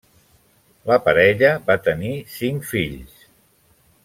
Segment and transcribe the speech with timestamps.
[0.91, 3.23] La parella va tenir cinc fills.